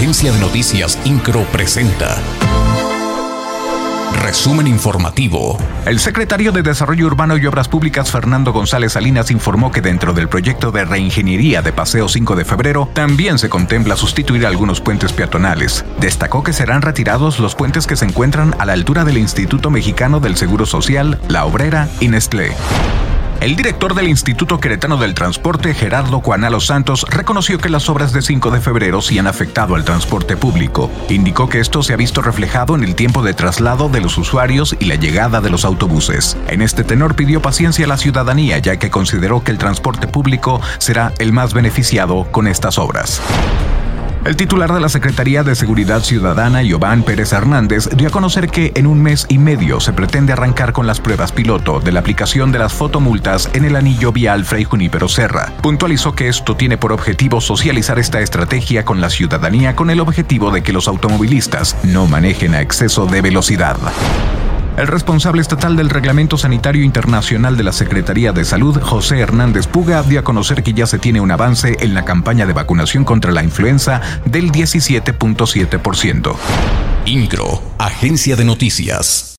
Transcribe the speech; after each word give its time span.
Agencia 0.00 0.32
de 0.32 0.40
Noticias 0.40 0.98
Incro 1.04 1.42
presenta. 1.52 2.16
Resumen 4.22 4.66
informativo. 4.66 5.58
El 5.84 6.00
secretario 6.00 6.52
de 6.52 6.62
Desarrollo 6.62 7.04
Urbano 7.04 7.36
y 7.36 7.44
Obras 7.44 7.68
Públicas, 7.68 8.10
Fernando 8.10 8.50
González 8.50 8.92
Salinas, 8.92 9.30
informó 9.30 9.70
que 9.70 9.82
dentro 9.82 10.14
del 10.14 10.30
proyecto 10.30 10.72
de 10.72 10.86
reingeniería 10.86 11.60
de 11.60 11.74
Paseo 11.74 12.08
5 12.08 12.34
de 12.34 12.46
Febrero 12.46 12.88
también 12.94 13.38
se 13.38 13.50
contempla 13.50 13.94
sustituir 13.94 14.46
algunos 14.46 14.80
puentes 14.80 15.12
peatonales. 15.12 15.84
Destacó 16.00 16.42
que 16.42 16.54
serán 16.54 16.80
retirados 16.80 17.38
los 17.38 17.54
puentes 17.54 17.86
que 17.86 17.96
se 17.96 18.06
encuentran 18.06 18.54
a 18.58 18.64
la 18.64 18.72
altura 18.72 19.04
del 19.04 19.18
Instituto 19.18 19.68
Mexicano 19.68 20.18
del 20.18 20.38
Seguro 20.38 20.64
Social, 20.64 21.20
La 21.28 21.44
Obrera 21.44 21.90
y 22.00 22.08
Nestlé. 22.08 22.54
El 23.40 23.56
director 23.56 23.94
del 23.94 24.08
Instituto 24.08 24.60
Queretano 24.60 24.98
del 24.98 25.14
Transporte, 25.14 25.72
Gerardo 25.72 26.20
Juanalo 26.20 26.60
Santos, 26.60 27.06
reconoció 27.08 27.56
que 27.56 27.70
las 27.70 27.88
obras 27.88 28.12
de 28.12 28.20
5 28.20 28.50
de 28.50 28.60
febrero 28.60 29.00
sí 29.00 29.18
han 29.18 29.26
afectado 29.26 29.76
al 29.76 29.84
transporte 29.86 30.36
público. 30.36 30.90
Indicó 31.08 31.48
que 31.48 31.58
esto 31.58 31.82
se 31.82 31.94
ha 31.94 31.96
visto 31.96 32.20
reflejado 32.20 32.74
en 32.74 32.84
el 32.84 32.94
tiempo 32.94 33.22
de 33.22 33.32
traslado 33.32 33.88
de 33.88 34.02
los 34.02 34.18
usuarios 34.18 34.76
y 34.78 34.84
la 34.84 34.96
llegada 34.96 35.40
de 35.40 35.48
los 35.48 35.64
autobuses. 35.64 36.36
En 36.48 36.60
este 36.60 36.84
tenor 36.84 37.16
pidió 37.16 37.40
paciencia 37.40 37.86
a 37.86 37.88
la 37.88 37.96
ciudadanía, 37.96 38.58
ya 38.58 38.78
que 38.78 38.90
consideró 38.90 39.42
que 39.42 39.52
el 39.52 39.58
transporte 39.58 40.06
público 40.06 40.60
será 40.76 41.14
el 41.18 41.32
más 41.32 41.54
beneficiado 41.54 42.30
con 42.30 42.46
estas 42.46 42.76
obras. 42.76 43.22
El 44.22 44.36
titular 44.36 44.70
de 44.74 44.80
la 44.80 44.90
Secretaría 44.90 45.42
de 45.42 45.54
Seguridad 45.54 46.02
Ciudadana, 46.02 46.62
Giovanni 46.62 47.02
Pérez 47.02 47.32
Hernández, 47.32 47.88
dio 47.96 48.08
a 48.08 48.10
conocer 48.10 48.48
que 48.48 48.70
en 48.74 48.86
un 48.86 49.02
mes 49.02 49.24
y 49.30 49.38
medio 49.38 49.80
se 49.80 49.94
pretende 49.94 50.34
arrancar 50.34 50.74
con 50.74 50.86
las 50.86 51.00
pruebas 51.00 51.32
piloto 51.32 51.80
de 51.80 51.90
la 51.90 52.00
aplicación 52.00 52.52
de 52.52 52.58
las 52.58 52.74
fotomultas 52.74 53.48
en 53.54 53.64
el 53.64 53.76
anillo 53.76 54.12
vial 54.12 54.44
Frei 54.44 54.64
Junípero 54.64 55.08
Serra. 55.08 55.54
Puntualizó 55.62 56.14
que 56.14 56.28
esto 56.28 56.54
tiene 56.54 56.76
por 56.76 56.92
objetivo 56.92 57.40
socializar 57.40 57.98
esta 57.98 58.20
estrategia 58.20 58.84
con 58.84 59.00
la 59.00 59.08
ciudadanía 59.08 59.74
con 59.74 59.88
el 59.88 60.00
objetivo 60.00 60.50
de 60.50 60.62
que 60.62 60.74
los 60.74 60.86
automovilistas 60.86 61.78
no 61.82 62.06
manejen 62.06 62.54
a 62.54 62.60
exceso 62.60 63.06
de 63.06 63.22
velocidad. 63.22 63.78
El 64.80 64.86
responsable 64.86 65.42
estatal 65.42 65.76
del 65.76 65.90
Reglamento 65.90 66.38
Sanitario 66.38 66.82
Internacional 66.82 67.54
de 67.58 67.64
la 67.64 67.72
Secretaría 67.72 68.32
de 68.32 68.46
Salud, 68.46 68.80
José 68.80 69.18
Hernández 69.18 69.66
Puga, 69.66 70.02
dio 70.02 70.20
a 70.20 70.24
conocer 70.24 70.62
que 70.62 70.72
ya 70.72 70.86
se 70.86 70.98
tiene 70.98 71.20
un 71.20 71.30
avance 71.30 71.76
en 71.80 71.92
la 71.92 72.06
campaña 72.06 72.46
de 72.46 72.54
vacunación 72.54 73.04
contra 73.04 73.30
la 73.30 73.44
influenza 73.44 74.00
del 74.24 74.50
17.7%. 74.50 76.34
Incro, 77.04 77.62
Agencia 77.76 78.36
de 78.36 78.46
Noticias. 78.46 79.26